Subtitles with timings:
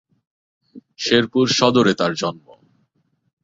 [0.99, 2.47] শেরপুর সদরে তার জন্ম।